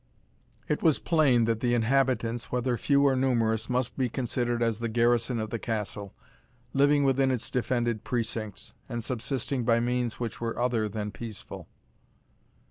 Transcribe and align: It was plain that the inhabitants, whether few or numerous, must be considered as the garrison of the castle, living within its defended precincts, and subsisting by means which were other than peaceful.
It 0.67 0.81
was 0.81 0.97
plain 0.97 1.45
that 1.45 1.59
the 1.59 1.75
inhabitants, 1.75 2.51
whether 2.51 2.75
few 2.75 3.05
or 3.05 3.15
numerous, 3.15 3.69
must 3.69 3.99
be 3.99 4.09
considered 4.09 4.63
as 4.63 4.79
the 4.79 4.89
garrison 4.89 5.39
of 5.39 5.51
the 5.51 5.59
castle, 5.59 6.15
living 6.73 7.03
within 7.03 7.29
its 7.29 7.51
defended 7.51 8.03
precincts, 8.03 8.73
and 8.89 9.03
subsisting 9.03 9.63
by 9.63 9.79
means 9.79 10.19
which 10.19 10.41
were 10.41 10.57
other 10.57 10.89
than 10.89 11.11
peaceful. 11.11 11.67